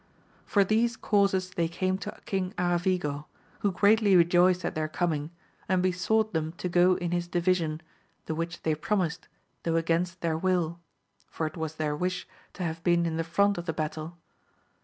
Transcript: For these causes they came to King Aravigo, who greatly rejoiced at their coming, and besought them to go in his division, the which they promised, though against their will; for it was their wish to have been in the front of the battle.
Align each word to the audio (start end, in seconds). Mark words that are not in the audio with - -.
For 0.47 0.63
these 0.63 0.97
causes 0.97 1.51
they 1.51 1.67
came 1.67 1.99
to 1.99 2.17
King 2.25 2.55
Aravigo, 2.57 3.25
who 3.59 3.71
greatly 3.71 4.15
rejoiced 4.15 4.65
at 4.65 4.73
their 4.73 4.87
coming, 4.87 5.29
and 5.69 5.83
besought 5.83 6.33
them 6.33 6.53
to 6.53 6.67
go 6.67 6.95
in 6.95 7.11
his 7.11 7.27
division, 7.27 7.81
the 8.25 8.33
which 8.33 8.63
they 8.63 8.73
promised, 8.73 9.27
though 9.61 9.75
against 9.75 10.21
their 10.21 10.39
will; 10.39 10.79
for 11.27 11.45
it 11.45 11.55
was 11.55 11.75
their 11.75 11.95
wish 11.95 12.27
to 12.53 12.63
have 12.63 12.83
been 12.83 13.05
in 13.05 13.17
the 13.17 13.23
front 13.23 13.59
of 13.59 13.67
the 13.67 13.73
battle. 13.73 14.17